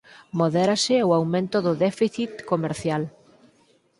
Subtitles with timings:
[0.39, 3.03] Modérase o aumento do déficit comercial